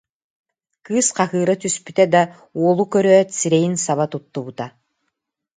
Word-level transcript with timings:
Кыыс 0.85 1.07
хаһыыра 1.15 1.55
түспүтэ 1.61 2.03
да, 2.13 2.21
уолу 2.61 2.85
көрөөт, 2.93 3.29
сирэйин 3.39 3.75
саба 3.85 4.05
туттубута 4.11 4.65